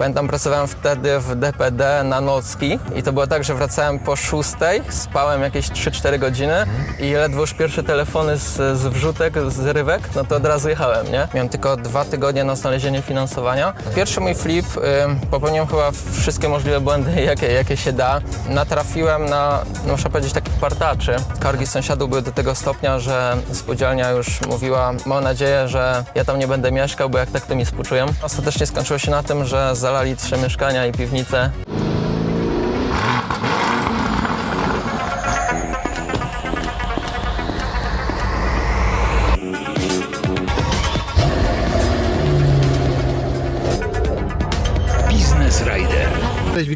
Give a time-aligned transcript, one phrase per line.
[0.00, 4.82] Pamiętam, pracowałem wtedy w DPD na nocki i to było tak, że wracałem po szóstej,
[4.88, 6.66] spałem jakieś 3-4 godziny
[6.98, 11.12] i ledwo już pierwsze telefony z, z wrzutek, z rywek, no to od razu jechałem,
[11.12, 11.28] nie?
[11.34, 13.72] Miałem tylko dwa tygodnie na znalezienie finansowania.
[13.96, 14.80] Pierwszy mój flip, y,
[15.30, 18.20] popełniłem chyba wszystkie możliwe błędy, jakie, jakie się da.
[18.48, 21.16] Natrafiłem na, no muszę powiedzieć, takich partaczy.
[21.40, 26.38] Kargi sąsiadów były do tego stopnia, że spółdzielnia już mówiła, mam nadzieję, że ja tam
[26.38, 28.06] nie będę mieszkał, bo jak tak to mi współczują.
[28.22, 31.50] Ostatecznie skończyło się na tym, że zalali trzy mieszkania i piwnicę.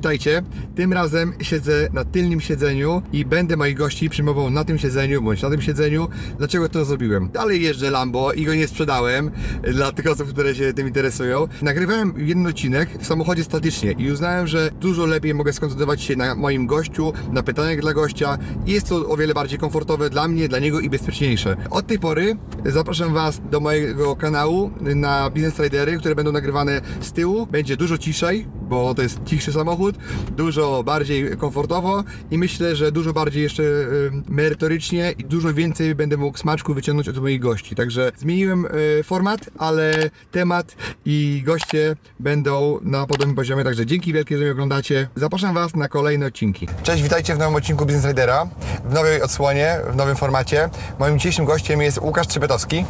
[0.04, 0.42] Witajcie.
[0.74, 5.42] Tym razem siedzę na tylnym siedzeniu i będę moich gości przyjmował na tym siedzeniu bądź
[5.42, 6.08] na tym siedzeniu.
[6.38, 7.30] Dlaczego to zrobiłem?
[7.30, 9.30] Dalej jeżdżę Lambo i go nie sprzedałem
[9.72, 11.48] dla tych osób, które się tym interesują.
[11.62, 16.34] Nagrywałem jeden odcinek w samochodzie statycznie i uznałem, że dużo lepiej mogę skoncentrować się na
[16.34, 20.58] moim gościu, na pytaniach dla gościa jest to o wiele bardziej komfortowe dla mnie, dla
[20.58, 21.56] niego i bezpieczniejsze.
[21.70, 27.12] Od tej pory zapraszam Was do mojego kanału na Business Ridery, które będą nagrywane z
[27.12, 27.46] tyłu.
[27.46, 29.93] Będzie dużo ciszej, bo to jest cichszy samochód,
[30.36, 36.16] dużo bardziej komfortowo i myślę, że dużo bardziej jeszcze y, merytorycznie i dużo więcej będę
[36.16, 37.74] mógł smaczku wyciągnąć od moich gości.
[37.74, 44.38] Także zmieniłem y, format, ale temat i goście będą na podobnym poziomie, także dzięki wielkie,
[44.38, 45.08] że mnie oglądacie.
[45.16, 46.68] Zapraszam Was na kolejne odcinki.
[46.82, 48.46] Cześć, witajcie w nowym odcinku Business Ridera,
[48.84, 50.68] w nowej odsłonie, w nowym formacie.
[50.98, 52.84] Moim dzisiejszym gościem jest Łukasz Trzepetowski,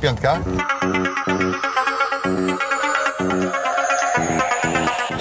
[0.00, 0.40] piątka.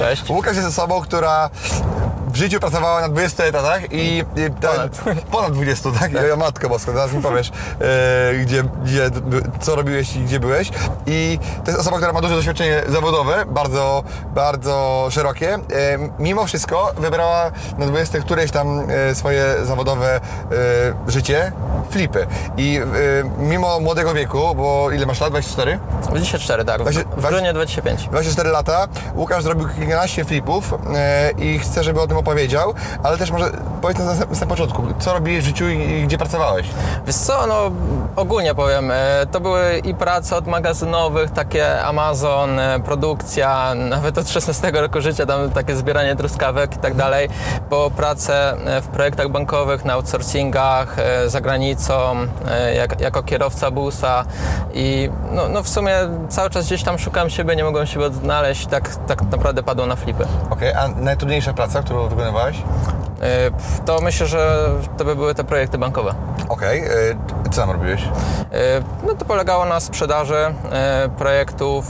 [0.05, 0.29] Cześć.
[0.29, 1.49] Łukasz jest osobą, która
[2.35, 5.01] w życiu pracowała na 20 etatach i, i ten, Ponad.
[5.31, 6.13] ponad 20, tak?
[6.13, 7.51] Ja matko bosko, zaraz mi powiesz,
[7.81, 9.09] e, gdzie, gdzie,
[9.59, 10.69] co robiłeś i gdzie byłeś.
[11.07, 14.03] I to jest osoba, która ma duże doświadczenie zawodowe, bardzo,
[14.35, 15.53] bardzo szerokie.
[15.53, 15.59] E,
[16.19, 20.21] mimo wszystko wybrała na 20 któreś tam e, swoje zawodowe e,
[21.07, 21.51] życie,
[21.89, 22.27] flipy.
[22.57, 22.83] I e,
[23.39, 25.29] mimo młodego wieku, bo ile masz lat?
[25.29, 25.79] 24?
[26.07, 26.81] 24, tak.
[26.81, 28.07] W, Właśnie- w grudniu 25.
[28.07, 33.31] 24 lata, Łukasz zrobił kilkanaście flipów e, i chcę, żeby o tym opowiedział, ale też
[33.31, 33.99] może powiedz
[34.41, 36.67] na, początku, co robiłeś w życiu i, gdzie pracowałeś?
[37.07, 37.71] Wiesz co, no
[38.15, 44.29] ogólnie powiem, e, to były i prace od magazynowych, takie Amazon, e, produkcja, nawet od
[44.29, 47.29] 16 roku życia, tam takie zbieranie truskawek i tak dalej,
[47.69, 50.95] po pracę e, w projektach bankowych, na outsourcingach,
[51.27, 52.15] za granicą,
[52.75, 54.25] jak, jako kierowca busa
[54.73, 55.93] i no, no w sumie
[56.29, 59.95] cały czas gdzieś tam szukałem siebie, nie mogłem siebie odnaleźć, tak, tak naprawdę padło na
[59.95, 60.25] flipy.
[60.49, 62.57] Okej, a najtrudniejsza praca, którą wykonywałeś?
[63.21, 64.67] E, To myślę, że
[64.97, 66.13] to by były te projekty bankowe.
[66.49, 66.89] Okej, e,
[67.51, 68.01] co tam robiłeś?
[68.03, 68.07] E,
[69.07, 70.53] No to polegało na sprzedaży
[71.17, 71.85] projektów,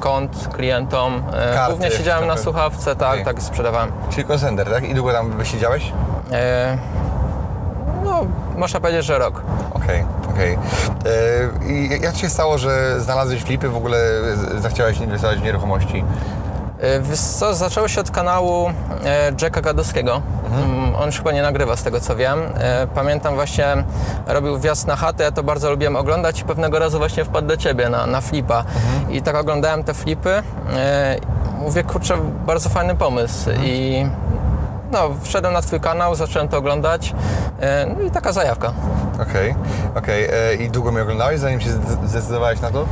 [0.00, 1.22] kont klientom.
[1.54, 2.42] Karty, Głównie siedziałem na trochę.
[2.42, 3.24] słuchawce, tak, Okej.
[3.24, 3.92] tak sprzedawałem.
[4.10, 4.88] Czyli call center, tak?
[4.88, 5.92] I długo tam wysiedziałeś?
[6.32, 6.78] E,
[8.04, 9.42] No, można powiedzieć, że rok.
[9.74, 10.52] Okej, okej.
[10.54, 13.98] E, I jak się stało, że znalazłeś flipy, w ogóle
[14.58, 16.04] zachciałeś inwestować w nieruchomości?
[16.80, 18.68] E, co, zaczęło się od kanału
[19.04, 20.22] e, Jacka Gadowskiego.
[20.52, 22.38] Mm, On już chyba nie nagrywa z tego co wiem.
[22.58, 23.84] E, Pamiętam właśnie,
[24.26, 27.56] robił wjazd na chatę, ja to bardzo lubiłem oglądać i pewnego razu właśnie wpadł do
[27.56, 28.64] Ciebie na, na flipa.
[29.10, 30.42] I tak oglądałem te flipy.
[31.58, 32.14] Mówię, kurczę,
[32.46, 34.06] bardzo fajny pomysł i
[34.92, 37.14] no, wszedłem na Twój kanał, zacząłem to oglądać
[37.96, 38.72] no i taka zajawka.
[39.22, 39.54] Okej,
[39.94, 40.24] okej.
[40.24, 42.84] E, I długo mnie oglądałeś, zanim się zde- zdecydowałeś na to?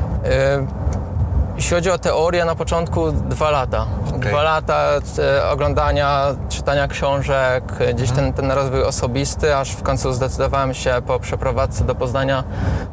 [1.57, 3.87] Jeśli chodzi o teorię, na początku dwa lata.
[4.19, 10.13] Dwa lata e, oglądania, czytania książek, e, gdzieś ten, ten rozwój osobisty, aż w końcu
[10.13, 12.45] zdecydowałem się po przeprowadzce do Poznania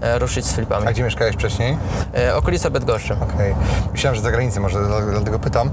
[0.01, 0.87] e, ruszyć z flipami.
[0.87, 1.77] A gdzie mieszkałeś wcześniej?
[2.35, 3.15] Okolice Bydgoszczy.
[3.33, 3.55] Okej.
[3.91, 5.71] Myślałem, że za granicę może, dla- dlatego pytam.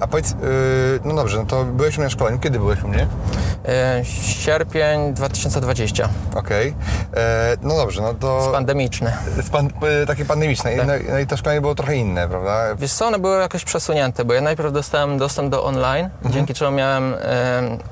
[0.00, 0.34] A powiedz,
[1.04, 2.38] no dobrze, no to byłeś u mnie na szkoleniu.
[2.38, 3.06] Kiedy byłeś u mnie?
[4.04, 6.08] Sierpień 2020.
[6.34, 6.74] Okej.
[7.16, 8.48] E, No dobrze, no to...
[8.52, 9.12] Pandemiczny.
[9.42, 9.66] z pan,
[10.02, 10.74] e, takie pandemiczne.
[10.74, 10.86] I- Tak.
[10.86, 12.74] No, no i to szkolenie było trochę inne, prawda?
[12.74, 16.76] Wiesz co, one były jakoś przesunięte, bo ja najpierw dostałem dostęp do online, dzięki czemu
[16.76, 17.14] miałem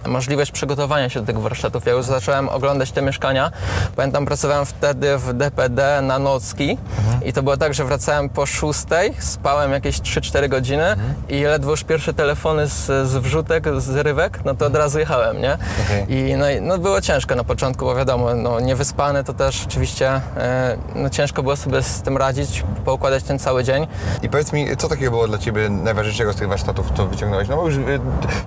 [0.06, 1.86] możliwość przygotowania się do tych warsztatów.
[1.86, 3.50] Ja już zacząłem oglądać te mieszkania.
[3.96, 6.78] Pamiętam, pracowałem wtedy w DPD na Nocki
[7.25, 10.97] i to było tak, że wracałem po szóstej, spałem jakieś 3-4 godziny
[11.29, 15.41] i ledwo już pierwsze telefony z, z wrzutek, z rywek, no to od razu jechałem,
[15.41, 15.59] nie?
[15.85, 16.12] Okej.
[16.12, 20.76] I no, no było ciężko na początku, bo wiadomo, no, niewyspany to też oczywiście e,
[20.94, 23.87] no, ciężko było sobie z tym radzić, poukładać ten cały dzień.
[24.23, 27.49] I powiedz mi, co takiego było dla Ciebie najważniejszego z tych warsztatów, co wyciągnąłeś?
[27.49, 27.81] No bo już y,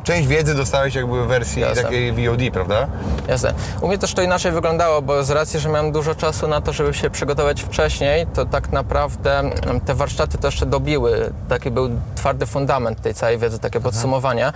[0.04, 1.84] część wiedzy dostałeś jakby w wersji Jasne.
[1.84, 2.88] takiej VOD, prawda?
[3.28, 3.54] Jasne.
[3.82, 6.74] U mnie też to inaczej wyglądało, bo z racji, że miałem dużo czasu na to,
[6.74, 11.34] żeby się przygotować wcześniej, to tak naprawdę mm, te warsztaty to jeszcze dobiły.
[11.50, 14.52] Taki był twardy fundament tej całej wiedzy, takie podsumowanie.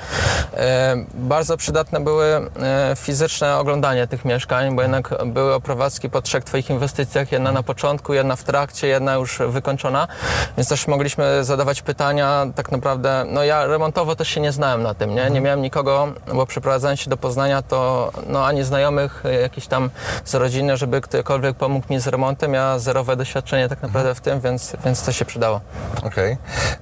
[0.53, 6.43] E, bardzo przydatne były e, fizyczne oglądanie tych mieszkań, bo jednak były oprowadzki po trzech
[6.43, 10.07] Twoich inwestycjach, jedna na początku, jedna w trakcie, jedna już wykończona,
[10.57, 14.93] więc też mogliśmy zadawać pytania tak naprawdę, no ja remontowo też się nie znałem na
[14.93, 15.29] tym, nie?
[15.29, 19.89] Nie miałem nikogo, bo przeprowadzając się do Poznania, to no ani znajomych e, jakichś tam
[20.25, 24.39] z rodziny, żeby ktokolwiek pomógł mi z remontem, ja zerowe doświadczenie tak naprawdę w tym,
[24.39, 25.61] więc, więc to się przydało.
[26.03, 26.37] Okej.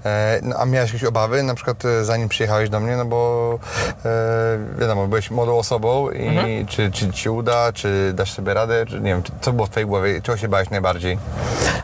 [0.06, 3.60] E, No, a miałeś jakieś obawy, na przykład e, zanim przyjechałeś do mnie, no bo
[4.06, 6.66] e, wiadomo, byłeś młodą osobą i Mhm.
[6.68, 9.70] czy, czy ci się uda, czy dasz sobie radę, czy nie wiem, co było w
[9.70, 11.18] Twojej głowie, czego się bałeś najbardziej?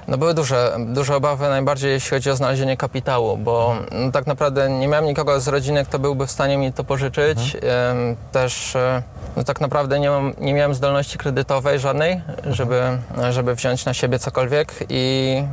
[0.07, 4.69] No były duże, duże obawy najbardziej jeśli chodzi o znalezienie kapitału, bo no, tak naprawdę
[4.69, 7.55] nie miałem nikogo z rodziny, kto byłby w stanie mi to pożyczyć.
[7.55, 9.01] Em, Też e,
[9.37, 12.81] no, tak naprawdę nie, mam, nie miałem zdolności kredytowej żadnej, żeby,
[13.31, 15.43] żeby wziąć na siebie cokolwiek i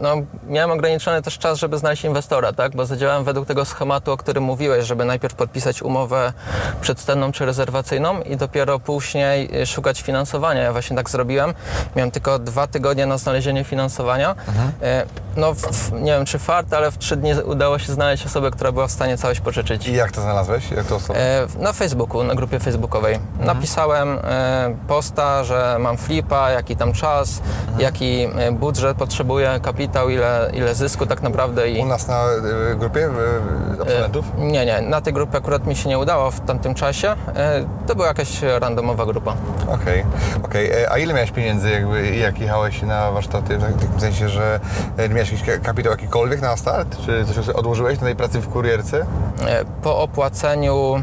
[0.00, 0.14] no,
[0.48, 2.76] miałem ograniczony też czas, żeby znaleźć inwestora, tak?
[2.76, 6.32] bo zadziałałem według tego schematu, o którym mówiłeś, żeby najpierw podpisać umowę
[6.80, 10.62] przedstenną czy rezerwacyjną i dopiero później e, szukać finansowania.
[10.62, 11.54] Ja właśnie tak zrobiłem.
[11.96, 14.34] Miałem tylko dwa tygodnie na znalezienie finansowania.
[14.82, 15.06] E,
[15.36, 18.72] No, w, nie wiem czy fart, ale w trzy dni udało się znaleźć osobę, która
[18.72, 19.88] była w stanie całość pożyczyć.
[19.88, 20.70] I jak to znalazłeś?
[20.70, 21.18] Jak to osobę?
[21.20, 23.18] E, Na Facebooku, na grupie facebookowej.
[23.40, 27.42] Napisałem e, posta, że mam flipa, jaki tam czas,
[27.78, 31.80] jaki e, budżet potrzebuję, kapitał, ile, ile zysku tak naprawdę i...
[31.82, 32.24] U nas na
[32.72, 33.08] e, grupie
[33.82, 34.24] absolwentów?
[34.38, 37.14] Nie, nie, na tej grupie akurat mi się nie udało w tamtym czasie.
[37.86, 39.34] To była jakaś randomowa grupa.
[39.74, 40.04] Okej,
[40.44, 40.70] okej.
[40.70, 43.58] E, A ile miałeś pieniędzy, jakby, jak jechałeś na warsztaty?
[43.58, 44.60] W takim sensie, że
[45.10, 46.96] miałeś jakiś ka- kapitał jakikolwiek na start?
[47.06, 49.06] Czy coś odłożyłeś na tej pracy w kurierce?
[49.82, 51.02] Po opłaceniu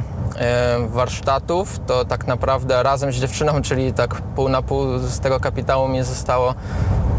[0.87, 5.87] warsztatów, to tak naprawdę razem z dziewczyną, czyli tak pół na pół z tego kapitału
[5.87, 7.14] mi zostało 30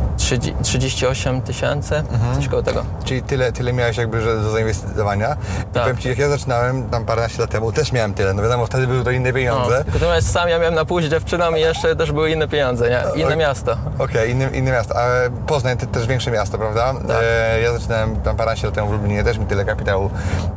[0.63, 2.03] 38 tysięcy,
[2.35, 2.85] coś koło tego.
[3.05, 5.37] Czyli tyle, tyle miałeś jakby że do zainwestowania.
[5.73, 5.83] Tak.
[5.83, 8.35] powiem Ci, jak ja zaczynałem tam paręnaście lat temu, też miałem tyle.
[8.35, 9.85] No wiadomo, wtedy były to inne No, pieniądze.
[9.95, 13.21] natomiast sam ja miałem na pół z dziewczyną i jeszcze też były inne pieniądze, nie?
[13.21, 13.37] Inne Oj.
[13.37, 13.77] miasto.
[13.99, 14.95] Okej, inne, inne miasto.
[14.99, 15.07] A
[15.47, 16.95] Poznań to też większe miasto, prawda?
[17.09, 17.17] Tak.
[17.23, 20.11] E, ja zaczynałem tam paręnaście lat temu w Lublinie, też mi tyle kapitału,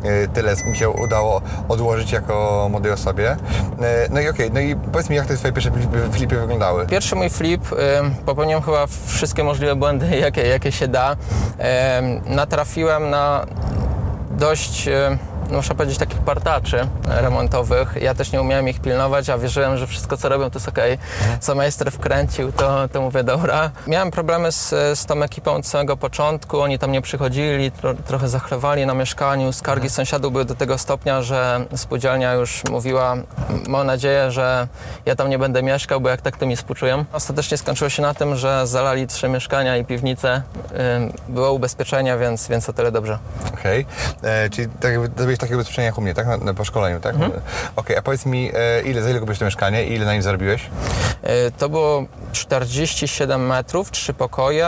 [0.04, 3.32] e, tyle mi się udało odłożyć jako młodej osobie.
[3.32, 3.38] E,
[4.10, 6.88] no i okej, no i powiedz mi, jak te Twoje pierwsze flipy, flipy wyglądały?
[6.88, 7.76] Pierwszy mój flip, y,
[8.26, 11.16] popełniłem chyba wszystkie możliwe błędy, jakie, jakie się da.
[12.26, 13.46] Natrafiłem na
[14.32, 14.90] dość,
[15.52, 17.96] muszę powiedzieć, takich partaczy remontowych.
[18.02, 20.98] Ja też nie umiałem ich pilnować, a wierzyłem, że wszystko co robią to jest okej.
[21.40, 23.72] Co majster wkręcił, to, to mówię dobra.
[23.88, 24.70] Miałem problemy z,
[25.00, 26.60] z tą ekipą od samego początku.
[26.62, 29.54] Oni tam nie przychodzili, tro, trochę zachlewali na mieszkaniu.
[29.54, 33.16] Skargi sąsiadów były do tego stopnia, że spółdzielnia już mówiła,
[33.68, 34.68] mam nadzieję, że
[35.06, 37.06] ja tam nie będę mieszkał, bo jak tak to mi współczują.
[37.14, 40.42] Ostatecznie skończyło się na tym, że zalali trzy mieszkania i piwnice.
[41.30, 43.20] Było ubezpieczenie, więc, więc o tyle dobrze.
[43.54, 43.86] Okej,
[44.24, 45.10] e, czyli tak jakby
[45.40, 46.28] zrobiłeś takie ubezpieczenie jak u mnie, tak?
[46.28, 47.16] Na, na, po szkoleniu, tak?
[47.16, 47.32] Mhm.
[47.76, 50.22] Okej, a powiedz mi, e, ile, za ile kupiłeś to mieszkanie i ile na nim
[50.22, 50.62] zarobiłeś?
[50.66, 54.68] Y, To było 47 metrów, trzy pokoje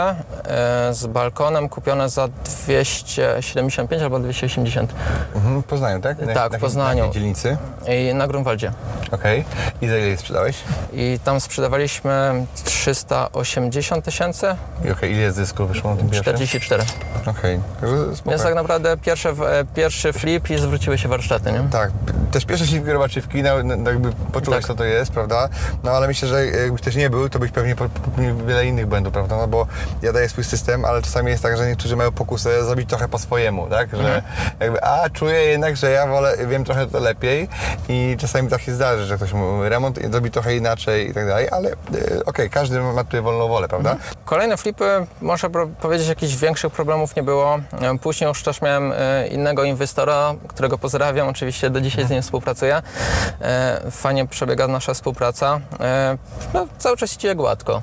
[0.90, 4.92] y, z balkonem kupione za 275 albo 280
[5.34, 6.18] Mhm, w Poznaniu, tak?
[6.18, 7.06] Na, Tak, w Poznaniu.
[7.06, 7.56] Na dzielnicy?
[7.88, 8.72] i na Grunwaldzie.
[9.12, 9.44] Okej.
[9.82, 10.56] I za ile je sprzedałeś?
[10.92, 14.46] I tam sprzedawaliśmy 380 tysięcy,
[14.84, 16.34] I okej, ile zysku wyszło na tym pierwszym?
[16.34, 16.82] 44.
[17.26, 17.60] Okej,
[18.14, 18.30] spoko.
[18.30, 19.34] Więc tak naprawdę pierwszy, e,
[19.74, 21.60] pierwszy flip i zwróciły się warsztaty, nie?
[21.70, 21.90] Tak,
[22.32, 24.66] też pierwsze śliwki robaczywki, no, no, jakby poczułeś Tak.
[24.66, 25.48] co to jest, prawda?
[25.84, 28.86] No ale myślę, że jakbyś też nie był, to byś pewnie po- popełnił wiele innych
[28.86, 29.36] błędów, prawda?
[29.36, 29.66] No bo
[30.02, 33.18] ja daję swój system, ale czasami jest tak, że niektórzy mają pokusę zrobić trochę po
[33.18, 33.90] swojemu, tak?
[33.90, 34.22] Że Mhm.
[34.60, 37.48] jakby, a czuję jednak, że ja wolę, wiem trochę to lepiej
[37.88, 41.48] i czasami tak się zdarzy, że ktoś mu remont zrobi trochę inaczej i tak dalej,
[41.50, 41.74] ale e,
[42.26, 43.96] okej, każdy ma tutaj wolną wolę, prawda?
[44.24, 45.48] Kolejne flipy, można
[45.80, 47.58] powiedzieć, jakichś większych problemów nie było.
[48.02, 52.82] Później już też miałem e, innego inwestora, którego pozdrawiam, oczywiście do dzisiaj z nim współpracuję.
[53.40, 55.60] E, Fajnie przebiega nasza współpraca.
[55.80, 56.18] E,
[56.54, 57.82] No, cały czas idzie gładko.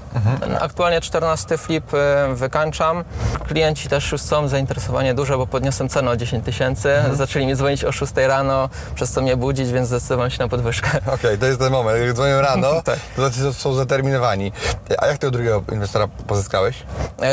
[0.59, 3.03] Aktualnie 14 flip e, wykańczam.
[3.47, 6.89] Klienci też już są zainteresowani duże, bo podniosłem cenę o 10 tysięcy.
[7.13, 10.89] Zaczęli mi dzwonić o 6 rano, przez to mnie budzić, więc zdecydowałem się na podwyżkę.
[11.13, 12.01] Okej, to jest ten moment.
[12.05, 12.99] Jak dzwonią rano, Tak.
[13.15, 14.51] to znaczy, że są zaterminowani.
[14.97, 16.83] A jak tego drugiego inwestora pozyskałeś?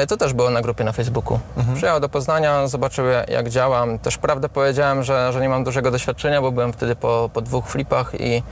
[0.09, 1.41] To też było na grupie na Facebooku.
[1.75, 3.99] Przyjechał do Poznania, zobaczył jak działam.
[3.99, 7.67] Też prawdę powiedziałem, że, że nie mam dużego doświadczenia, bo byłem wtedy po, po dwóch
[7.67, 8.43] flipach i,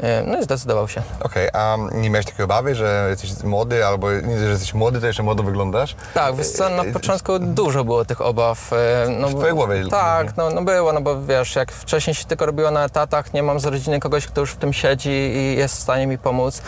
[0.00, 1.02] e, no i zdecydował się.
[1.20, 5.06] Okej, a nie miałeś takiej obawy, że jesteś młody, albo nie, że jesteś młody, to
[5.06, 5.96] jeszcze młodo wyglądasz?
[6.14, 8.70] Tak, wiesz co, na początku dużo było tych obaw.
[9.20, 9.84] No, W twojej głowie?
[9.90, 13.42] Tak, no, no było, no bo wiesz, jak wcześniej się tylko robiło na etatach, nie
[13.42, 16.62] mam z rodziny kogoś, kto już w tym siedzi i jest w stanie mi pomóc.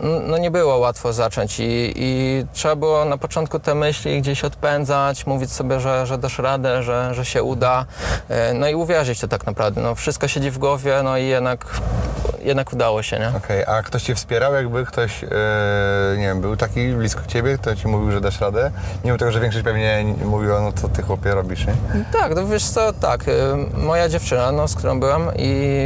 [0.00, 4.44] No, no nie było łatwo zacząć i, i trzeba było na początku te myśli gdzieś
[4.44, 7.86] odpędzać, mówić sobie, że, że dasz radę, że, że się uda,
[8.54, 9.80] no i uwierzyć to tak naprawdę.
[9.80, 11.66] No, wszystko siedzi w głowie, no i jednak,
[12.42, 13.32] jednak udało się, nie?
[13.36, 15.28] Okej, a ktoś cię wspierał, jakby ktoś, e,
[16.16, 18.70] nie wiem, był taki blisko ciebie, kto ci mówił, że dasz radę?
[19.04, 21.74] Mimo tego, że większość pewnie mówiła, no co ty chłopie robisz, nie?
[22.12, 23.32] Tak, no wiesz co, tak, y,
[23.76, 25.84] moja dziewczyna, no, z którą byłam i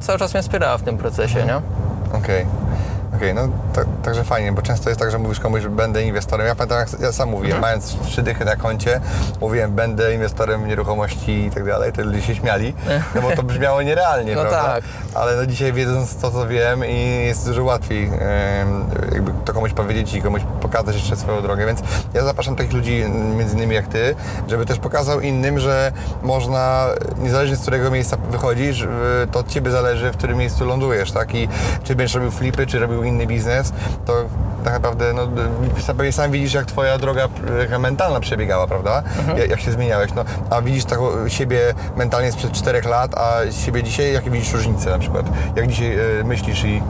[0.00, 1.60] cały czas mnie wspierała w tym procesie, nie?
[2.18, 2.46] Okej.
[3.16, 6.46] Okej, no tak, także fajnie, bo często jest tak, że mówisz komuś, że będę inwestorem.
[6.46, 9.00] Ja pamiętam, jak ja sam mówiłem, mając trzy dychy na koncie,
[9.40, 12.74] mówiłem, będę inwestorem w nieruchomości i tak dalej, to ludzie się śmiali,
[13.14, 14.62] no bo to brzmiało nierealnie, No prawda?
[14.64, 14.84] tak.
[15.14, 18.10] Ale no dzisiaj wiedząc to, co wiem i jest dużo łatwiej
[19.12, 21.80] jakby to komuś powiedzieć i komuś pokazać jeszcze swoją drogę, więc
[22.14, 23.04] ja zapraszam takich ludzi,
[23.38, 24.14] między innymi jak Ty,
[24.48, 25.92] żeby też pokazał innym, że
[26.22, 26.86] można,
[27.18, 28.86] niezależnie z którego miejsca wychodzisz,
[29.32, 31.34] to od Ciebie zależy, w którym miejscu lądujesz, tak?
[31.34, 31.48] I
[31.84, 33.72] czy będziesz robił flipy, czy robił inny biznes,
[34.06, 34.24] to
[34.64, 35.28] tak naprawdę, no,
[36.10, 37.28] sam widzisz, jak Twoja droga
[37.78, 39.02] mentalna przebiegała, prawda?
[39.36, 43.82] Jak, jak się zmieniałeś, no, a widzisz taką siebie mentalnie sprzed 4 lat, a siebie
[43.82, 45.26] dzisiaj, jakie widzisz różnice na przykład?
[45.56, 46.82] Jak dzisiaj y, myślisz i...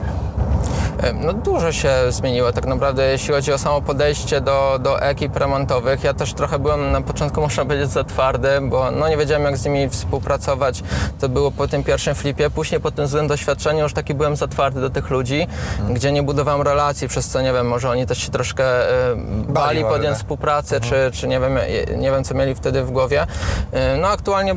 [1.13, 6.03] No dużo się zmieniło tak naprawdę, jeśli chodzi o samo podejście do, do ekip remontowych.
[6.03, 9.57] Ja też trochę byłem na początku, można powiedzieć, za twardy, bo no nie wiedziałem jak
[9.57, 10.83] z nimi współpracować.
[11.19, 12.49] To było po tym pierwszym flipie.
[12.49, 15.47] Później po tym złym doświadczeniu już taki byłem za twardy do tych ludzi,
[15.89, 19.15] gdzie nie budowałem relacji, przez co nie wiem, może oni też się troszkę e,
[19.47, 20.17] bali podjąć tak.
[20.17, 23.27] współpracę, czy, czy nie, wiem, e, nie wiem co mieli wtedy w głowie.
[23.71, 24.55] E, No aktualnie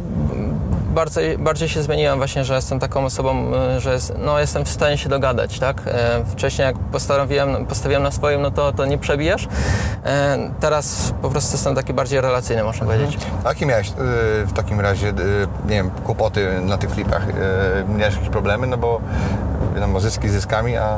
[0.99, 4.69] bardziej, bardziej się zmieniłem właśnie, że jestem taką osobą, y, że jest, no, jestem w
[4.69, 5.83] stanie się dogadać, tak?
[5.87, 9.49] E, Wcześniej jak postanowiłem, postawiłem na swoim, no to, to nie przebijesz.
[10.05, 13.19] E, Teraz po prostu jestem taki bardziej relacyjny, można powiedzieć.
[13.45, 13.93] A jakie miałeś y,
[14.47, 15.13] w takim razie, y,
[15.65, 17.23] nie wiem, kłopoty na tych flipach?
[17.99, 18.67] Miałeś jakieś problemy?
[18.67, 19.01] No bo
[19.75, 20.97] wiadomo, zyski zyskami, a...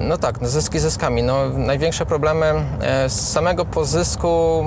[0.00, 1.22] No tak, no zyski zyskami.
[1.22, 2.46] No, największe problemy
[2.80, 4.64] e, z samego pozysku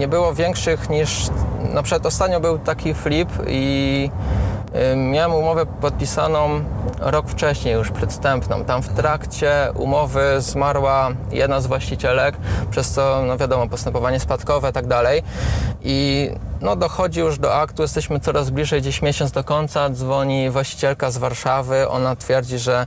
[0.00, 1.28] nie było większych niż...
[1.74, 4.10] Na przykład ostatnio był taki flip i
[4.96, 6.64] miałem umowę podpisaną
[6.98, 8.64] rok wcześniej już przedstępną.
[8.64, 12.36] Tam w trakcie umowy zmarła jedna z właścicielek,
[12.70, 15.22] przez co, no wiadomo, postępowanie spadkowe i tak dalej.
[15.82, 21.10] I no dochodzi już do aktu, jesteśmy coraz bliżej, gdzieś miesiąc do końca, dzwoni właścicielka
[21.10, 22.86] z Warszawy, ona twierdzi, że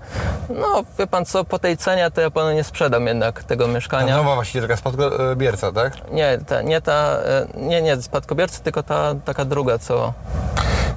[0.49, 4.17] no wie pan co, po tej cenie to ja panu nie sprzedam jednak tego mieszkania.
[4.17, 6.11] Nowa właścicielka spadkobierca, tak?
[6.11, 10.13] Nie, ta, nie ta, e, nie, nie spadkobiercy, tylko ta taka druga, co,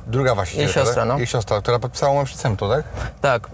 [0.06, 1.08] Druga właścicielka, Jej siostra, tak?
[1.08, 1.18] no.
[1.18, 2.84] Jej siostra, która podpisała umowę przestępstwo, tak?
[3.20, 3.48] tak,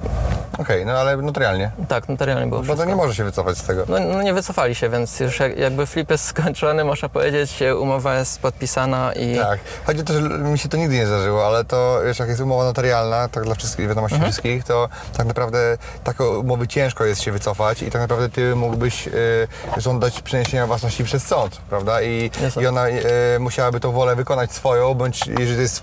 [0.58, 1.70] Okej, no ale notarialnie.
[1.88, 2.90] tak, notarialnie było Bo to wszystko.
[2.90, 3.84] nie może się wycofać z tego.
[3.88, 8.14] No, no nie wycofali się, więc już jak, jakby flip jest skończony, można powiedzieć, umowa
[8.18, 9.36] jest podpisana i...
[9.38, 9.58] Tak.
[9.86, 12.40] Chodzi o to, że mi się to nigdy nie zdarzyło, ale to wiesz, jak jest
[12.40, 14.32] umowa notarialna, tak dla wszystkich, wiadomości Mhm.
[14.32, 19.06] wszystkich, to tak naprawdę taką umowy ciężko jest się wycofać i tak naprawdę ty mógłbyś
[19.08, 19.12] y,
[19.76, 22.02] żądać przeniesienia własności przez sąd, prawda?
[22.02, 22.62] I, Jasne.
[22.62, 23.02] i ona y,
[23.40, 25.82] musiałaby tą wolę wykonać swoją, bądź jeżeli to jest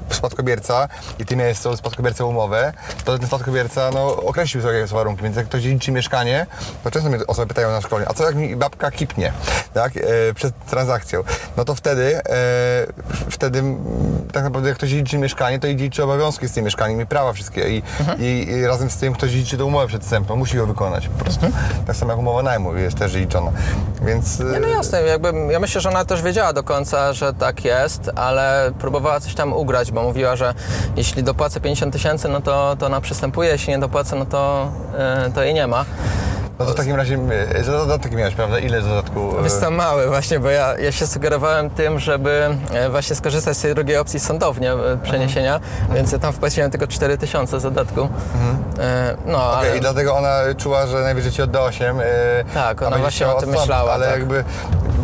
[0.60, 0.88] spadkobierca
[1.20, 2.74] i ty miałeś z tą spadkobiercą umowę,
[3.06, 6.46] to ten spadkobierca no, określił sobie jakieś warunki, więc jak ktoś dziedziczy mieszkanie,
[6.84, 9.34] to często mnie osoby pytają na szkoleniu, a co jak mi babka kipnie,
[9.74, 11.24] tak, e, przed transakcją,
[11.58, 12.88] no to wtedy, e,
[13.30, 17.02] wtedy mm, tak naprawdę jak ktoś dziedziczy mieszkanie, to i dziedziczy obowiązki z tym mieszkaniem
[17.02, 17.84] i prawa wszystkie i,
[18.20, 21.46] i, i razem z tym ktoś dziedziczy tę umowę przedstępną, musi ją wykonać po prostu.
[21.88, 23.52] Tak samo jak umowa najmu jest też dziedziczona,
[24.02, 24.40] więc...
[24.40, 28.12] Nie, no jasne, jakby, ja myślę, że ona też wiedziała do końca, że tak jest,
[28.16, 30.49] ale próbowała coś tam ugrać, bo mówiła, że
[30.96, 35.32] jeśli dopłacę 50 tysięcy, no to, to ona przystępuje, jeśli nie dopłacę, no to, e,
[35.36, 35.86] to jej nie ma.
[36.60, 37.20] No to w takim razie,
[37.56, 38.60] e, za dodatki miałeś, prawda?
[38.60, 39.40] Ile z dodatku?
[39.40, 43.58] e, Wiesz co, mały właśnie, bo ja, ja się sugerowałem tym, żeby e, właśnie skorzystać
[43.58, 45.96] z tej drugiej opcji sądownie e, przeniesienia, Mhm.
[45.96, 48.10] więc ja tam wpłaciłem tylko 4000 zadatku.
[48.80, 49.78] E, No, Okej, ale...
[49.78, 52.00] I dlatego ona czuła, że najwyżej ci odda 8.
[52.00, 52.04] e,
[52.54, 54.20] Tak, ona właśnie o tym myślała, Ale tak.
[54.20, 54.44] jakby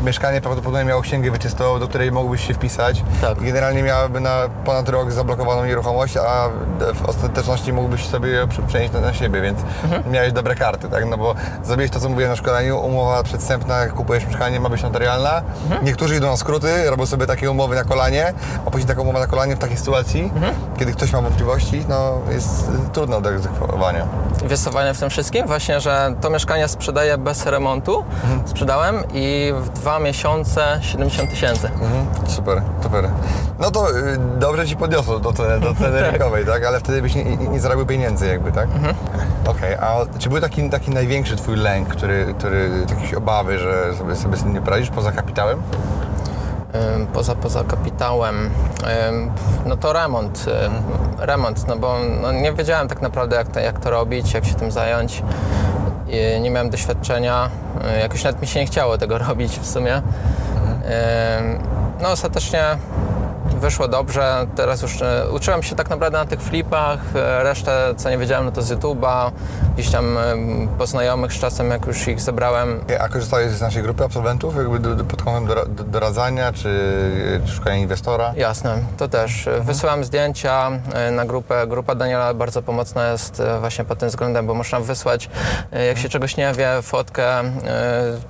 [0.03, 3.03] mieszkanie prawdopodobnie miało księgę wieczystą, do której mógłbyś się wpisać.
[3.21, 3.41] Tak.
[3.43, 4.35] Generalnie miałaby na
[4.65, 6.49] ponad rok zablokowaną nieruchomość, a
[6.93, 10.11] w ostateczności mógłbyś sobie przenieść na, na siebie, więc Mhm.
[10.11, 11.05] miałeś dobre karty, tak?
[11.09, 14.83] No bo zrobiłeś to, co mówiłem na szkoleniu, umowa przedstępna, jak kupujesz mieszkanie, ma być
[14.83, 15.41] notarialna.
[15.63, 15.85] Mhm.
[15.85, 18.33] Niektórzy idą na skróty, robią sobie takie umowy na kolanie,
[18.67, 20.53] a później taką umowę na kolanie w takiej sytuacji, Mhm.
[20.79, 24.05] kiedy ktoś ma wątpliwości, no jest y, trudno do egzekwowania.
[24.71, 25.47] Fajne w tym wszystkim?
[25.47, 28.47] Właśnie, że to mieszkanie sprzedaję bez remontu, Mhm.
[28.47, 31.67] sprzedałem i w dwa miesiące 70 tysięcy.
[31.67, 33.09] Mhm, super, super.
[33.59, 36.11] No to y, dobrze ci podniosło do ceny, do ceny Tak.
[36.11, 36.65] rynkowej, tak?
[36.65, 38.65] Ale wtedy byś nie, nie, zarobił pieniędzy jakby, tak?
[38.65, 38.95] Mhm.
[39.47, 44.15] Okej, a czy był taki, taki największy twój lęk, który, który, jakieś obawy, że sobie,
[44.15, 45.61] sobie z tym nie poradzisz poza kapitałem?
[47.13, 48.49] Poza, poza kapitałem,
[49.65, 50.45] no to remont.
[51.19, 54.55] Remont, no bo no nie wiedziałem tak naprawdę jak to, jak to robić, jak się
[54.55, 55.23] tym zająć.
[56.07, 57.49] I nie miałem doświadczenia,
[57.97, 59.95] y, jakoś nawet mi się nie chciało tego robić w sumie.
[59.95, 60.03] Ym,
[62.01, 62.63] No ostatecznie
[63.59, 68.09] wyszło dobrze, teraz już y, uczyłem się tak naprawdę na tych flipach, y, resztę co
[68.09, 69.31] nie wiedziałem no to z YouTube'a,
[69.73, 73.83] gdzieś tam ym, po znajomych z czasem jak już ich zebrałem, A korzystałeś z naszej
[73.83, 76.69] grupy absolwentów jakby pod kątem dora- do, doradzania, czy,
[77.45, 78.33] czy szukania inwestora?
[78.37, 79.49] Jasne, to też.
[79.61, 81.67] Wysyłam zdjęcia e, na grupę.
[81.67, 85.29] Grupa Daniela bardzo pomocna jest e, właśnie pod tym względem, bo można wysłać,
[85.71, 87.43] e, jak się czegoś nie wie, fotkę, e,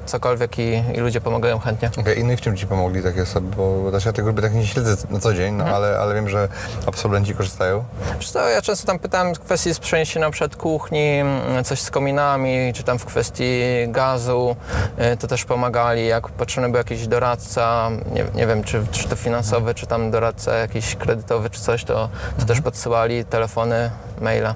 [0.05, 1.89] cokolwiek i, i ludzie pomagają chętnie.
[1.99, 3.55] Okej, i no i w czym ci pomogli takie osoby?
[3.57, 5.75] Bo też ja tej grupy tak nie śledzę na co dzień, no Mhm.
[5.83, 6.47] ale, ale wiem, że
[6.87, 7.83] absolwenci korzystają.
[8.19, 11.23] Wiesz co, ja często tam pytałem w kwestii z przeniesienia przed kuchni,
[11.65, 14.55] coś z kominami, czy tam w kwestii gazu,
[14.97, 16.07] e, to też pomagali.
[16.07, 20.55] Jak potrzebny był jakiś doradca, nie, nie wiem, czy, czy to finansowy, czy tam doradca
[20.55, 23.89] jakiś kredytowy, czy coś, to, to też podsyłali telefony,
[24.21, 24.53] maile.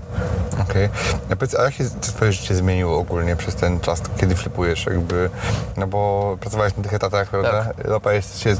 [0.61, 0.89] Okej.
[1.31, 5.29] A powiedz, a jak się twoje życie zmieniło ogólnie przez ten czas, kiedy flipujesz jakby,
[5.77, 7.65] no bo pracowałeś na tych etatach, prawda?
[7.85, 8.55] Lopa jest się...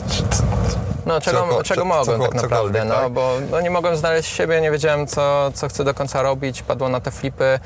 [1.09, 3.09] No, czego, czego co- mogłem tak naprawdę, no, tak?
[3.11, 6.89] bo no, nie mogłem znaleźć siebie, nie wiedziałem, co, co chcę do końca robić, padło
[6.89, 7.59] na te flipy.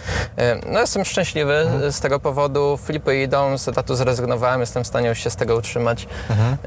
[0.71, 1.91] No, jestem szczęśliwy Mhm.
[1.91, 5.55] z tego powodu, flipy idą, z etatu zrezygnowałem, jestem w stanie już się z tego
[5.55, 6.07] utrzymać.
[6.29, 6.57] Mhm.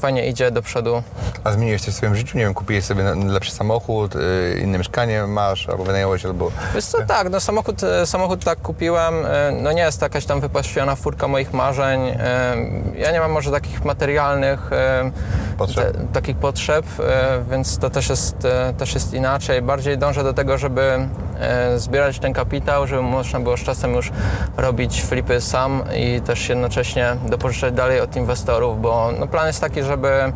[0.00, 1.02] Fajnie idzie do przodu.
[1.44, 2.38] a zmieniłeś coś w swoim życiu?
[2.38, 6.50] Nie wiem, kupiłeś sobie lepszy samochód, y, inne mieszkanie masz, albo wynająłeś, albo...
[6.74, 10.24] Wiesz co, tak, no samochód, e, samochód tak kupiłem, e, no nie jest to jakaś
[10.26, 12.00] tam wypaświona furka moich marzeń.
[12.96, 14.70] Ja nie mam może takich materialnych
[15.58, 15.96] Potrzeb.
[16.12, 19.62] Takich potrzeb, e, więc to też jest, e, też jest inaczej.
[19.62, 21.08] Bardziej dążę do tego, żeby
[21.40, 24.12] e, zbierać ten kapitał, żeby można było z czasem już
[24.56, 29.82] robić flipy sam i też jednocześnie dopożyczać dalej od inwestorów, bo no plan jest taki,
[29.82, 30.32] żeby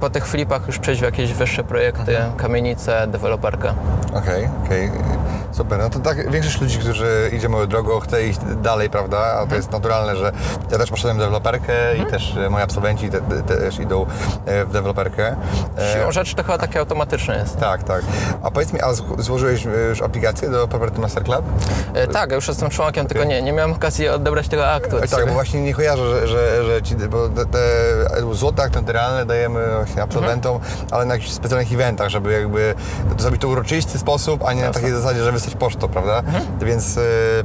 [0.00, 3.74] po tych flipach już przejść w jakieś wyższe projekty, kamienice, deweloperkę.
[4.14, 4.90] Okej, okej.
[5.52, 5.78] Super.
[5.78, 9.18] No to tak, większość ludzi, którzy idzie moją drogą, chce iść dalej, prawda?
[9.18, 9.56] A to Mhm.
[9.60, 10.32] jest naturalne, że
[10.72, 14.06] ja też poszedłem w deweloperkę i też e, moi absolwenci te, te, też idą
[14.46, 15.36] e, w deweloperkę.
[15.78, 17.56] E, Siłą rzeczy to chyba takie automatyczne jest.
[17.60, 18.02] Tak, tak.
[18.42, 21.42] A powiedz mi, a zł- złożyłeś e, już aplikację do Property Master Club?
[21.94, 24.96] E, tak, ja już jestem członkiem, tylko nie, nie miałem okazji odebrać tego aktu.
[24.96, 27.60] od Tak, bo właśnie nie kojarzę, że, że, że ci, bo te, te
[28.32, 30.60] złote akty realne dajemy właśnie absolwentom,
[30.90, 32.74] ale na jakichś specjalnych eventach, żeby jakby
[33.18, 34.80] zrobić to uroczysty sposób, a nie na Jasne.
[34.82, 36.22] takiej zasadzie, że wysłać pocztą, prawda?
[36.60, 37.00] Więc e,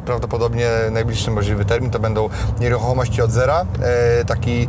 [0.06, 2.30] prawdopodobnie najbliższy możliwy termin to będą
[2.60, 4.68] nieruchomości od zera, e, taki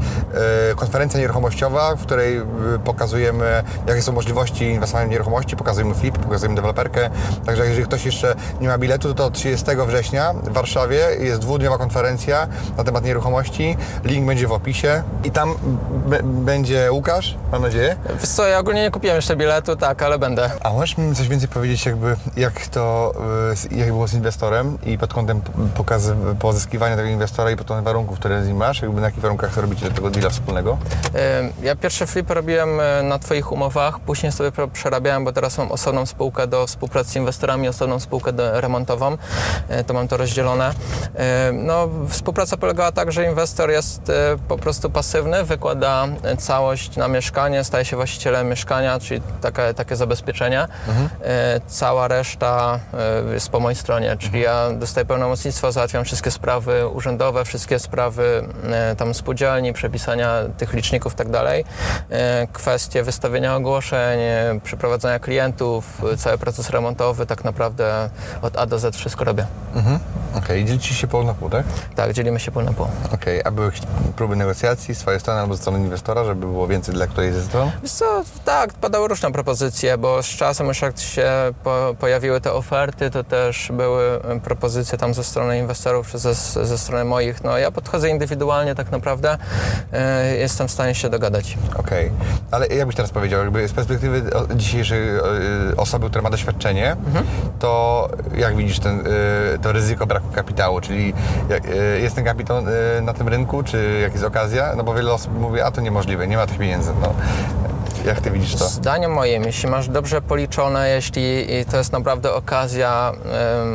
[0.73, 2.41] e, konferencja nieruchomościowa, w której
[2.85, 7.11] pokazujemy, jakie są możliwości inwestowania w nieruchomości, pokazujemy flip, pokazujemy deweloperkę,
[7.47, 12.49] także jeżeli ktoś jeszcze nie ma biletu, to 30 września w Warszawie jest dwudniowa konferencja
[12.77, 15.55] na temat nieruchomości, link będzie w opisie i tam
[16.23, 17.97] będzie Łukasz, mam nadzieję.
[18.21, 20.51] Wiesz co, ja ogólnie nie kupiłem jeszcze biletu, tak, ale będę.
[20.65, 23.16] A możesz mi coś więcej powiedzieć, jakby jak to, y,
[23.71, 25.41] jak było z inwestorem i pod kątem
[25.75, 29.23] pokazy, pozyskiwania tego inwestora i pod kątem warunków, które z nim masz, jakby na jakich
[29.23, 30.79] warunkach robicie tego deala wspólnego?
[31.63, 36.07] Ja pierwszy flip robiłem e, na Twoich umowach, później sobie przerabiałem, bo teraz mam osobną
[36.07, 39.17] spółkę do współpracy z inwestorami, osobną spółkę remontową,
[39.69, 40.73] E, to mam to rozdzielone.
[41.53, 46.07] No, współpraca polegała tak, że inwestor jest e, po prostu pasywny, wykłada
[46.39, 50.61] całość na mieszkanie, staje się właścicielem mieszkania, czyli takie, takie zabezpieczenie.
[51.25, 52.81] E, Cała reszta
[53.33, 58.97] jest po mojej stronie, czyli ja dostaję pełnomocnictwo, załatwiam wszystkie sprawy urzędowe, wszystkie sprawy e,
[58.97, 61.64] tam spółdzielni, przepisania tych liczników i tak dalej.
[62.11, 68.11] E, Kwestie wystawienia ogłoszeń, e, przeprowadzania klientów, cały proces remontowy, tak naprawdę
[68.42, 69.47] od A do Z wszystko robię.
[70.38, 71.66] Okej, dzielicie się pół na pół, tak?
[71.94, 72.87] Tak, dzielimy się pół na pół.
[73.14, 73.72] Okej, a były
[74.16, 77.42] próby negocjacji z twojej strony albo ze strony inwestora, żeby było więcej dla którejś ze
[77.42, 77.70] stron?
[77.85, 81.31] Co, tak, padały różne propozycje, bo z czasem już jak się
[81.64, 86.79] po, pojawiły te oferty, to też były propozycje tam ze strony inwestorów czy ze, ze
[86.79, 87.44] strony moich.
[87.44, 89.38] No ja podchodzę indywidualnie tak naprawdę,
[89.92, 91.59] e, jestem w stanie się dogadać.
[91.77, 92.11] Okej,
[92.51, 94.22] ale jakbyś teraz powiedział, jakby z perspektywy
[94.55, 95.22] dzisiejszej e,
[95.77, 96.96] osoby, która ma doświadczenie,
[97.59, 101.15] to jak widzisz ten, e, to ryzyko braku kapitału, czyli
[101.49, 104.73] jak, e, jest ten kapitał e, na tym rynku, czy jak jest okazja?
[104.77, 106.93] No bo wiele osób mówi, a to niemożliwe, nie ma tych pieniędzy.
[107.01, 107.15] No.
[108.07, 108.69] Jak ty widzisz to?
[108.69, 113.12] Zdaniem moim, jeśli masz dobrze policzone, jeśli to jest naprawdę okazja,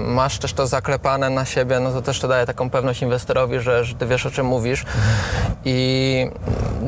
[0.05, 3.85] masz też to zaklepane na siebie, no to też to daje taką pewność inwestorowi, że,
[3.85, 4.85] że ty wiesz o czym mówisz.
[5.65, 6.27] I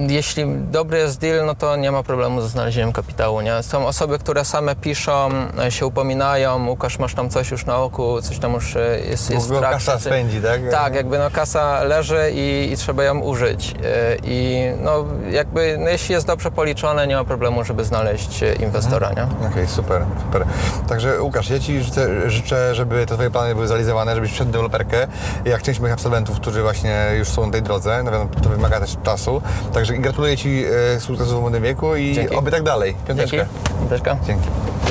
[0.08, 3.42] jeśli dobry jest deal, no to nie ma problemu ze znalezieniem kapitału.
[3.42, 3.64] Nie?
[3.64, 5.30] Są osoby, które same piszą,
[5.60, 9.30] e, się upominają, Łukasz, masz tam coś już na oku, coś tam już e, jest,
[9.30, 9.86] jest w trakcie.
[9.86, 10.62] kasa spędzi, tak?
[10.72, 13.72] Tak, jakby no kasa leży i, i trzeba ją użyć.
[13.72, 13.78] Yy,
[14.24, 17.33] I no jakby, no jeśli jest dobrze policzone, nie ma problemu,
[17.64, 19.48] żeby znaleźć e, inwestora, nie?
[19.48, 20.46] Okej, super, super.
[20.90, 24.54] Także Łukasz, ja Ci życzę, życzę, żeby te Twoje plany były zrealizowane, żebyś wszedł w
[24.54, 25.08] deweloperkę,
[25.46, 28.80] jak część moich absolwentów, którzy właśnie już są na tej drodze, no wiadomo, to wymaga
[28.80, 29.42] też czasu.
[29.74, 30.64] Także gratuluję Ci
[30.96, 32.36] e, sukcesu w młodym wieku i Dzięki.
[32.36, 32.92] oby tak dalej.
[32.92, 33.08] Dzięki.
[33.08, 33.46] Piąteczkę.
[33.80, 34.18] Piąteczka.
[34.28, 34.48] Dzięki.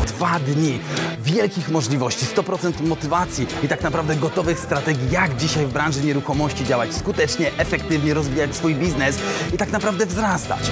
[0.06, 0.80] Dwa dni
[1.18, 6.94] wielkich możliwości, 100% motywacji i tak naprawdę gotowych strategii, jak dzisiaj w branży nieruchomości działać
[6.94, 9.18] skutecznie, efektywnie, rozwijać swój biznes
[9.54, 10.70] i tak naprawdę wzrastać.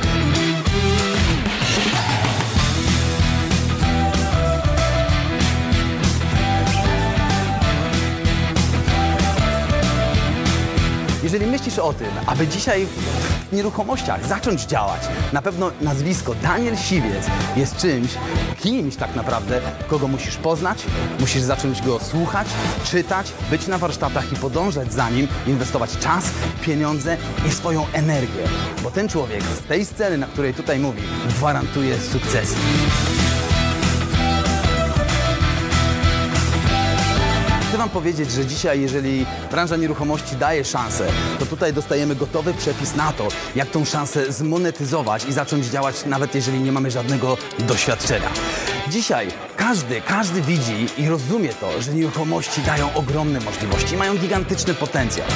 [11.33, 12.87] Jeżeli myślisz o tym, aby dzisiaj
[13.51, 15.01] w nieruchomościach zacząć działać,
[15.33, 18.11] na pewno nazwisko Daniel Siwiec jest czymś,
[18.61, 20.83] kimś tak naprawdę, kogo musisz poznać,
[21.21, 22.49] musisz zacząć go słuchać,
[22.85, 26.25] czytać, być na warsztatach i podążać za nim, inwestować czas,
[26.63, 27.17] pieniądze
[27.49, 28.45] i swoją energię.
[28.83, 32.57] Bo ten człowiek z tej sceny, na której tutaj mówi, gwarantuje sukcesy.
[37.81, 41.07] Wam powiedzieć, że dzisiaj, jeżeli branża nieruchomości daje szansę,
[41.39, 46.35] to tutaj dostajemy gotowy przepis na to, jak tą szansę zmonetyzować i zacząć działać, nawet
[46.35, 48.29] jeżeli nie mamy żadnego doświadczenia.
[48.89, 55.27] Dzisiaj każdy, każdy widzi i rozumie to, że nieruchomości dają ogromne możliwości, mają gigantyczny potencjał.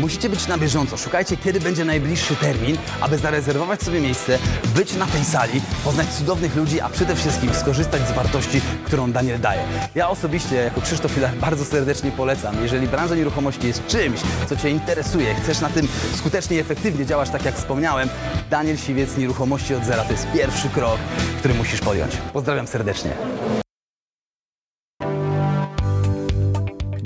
[0.00, 0.96] Musicie być na bieżąco.
[0.96, 4.38] Szukajcie, kiedy będzie najbliższy termin, aby zarezerwować sobie miejsce,
[4.74, 9.40] być na tej sali, poznać cudownych ludzi, a przede wszystkim skorzystać z wartości, którą Daniel
[9.40, 9.62] daje.
[9.94, 12.62] Ja osobiście, jako Krzysztof Filar, bardzo serdecznie polecam.
[12.62, 17.30] Jeżeli branża nieruchomości jest czymś, co Cię interesuje, chcesz na tym skutecznie i efektywnie działać,
[17.30, 18.08] tak jak wspomniałem,
[18.50, 20.98] Daniel Siwiec, Nieruchomości od zera to jest pierwszy krok,
[21.38, 22.16] który musisz podjąć.
[22.32, 23.10] Pozdrawiam serdecznie.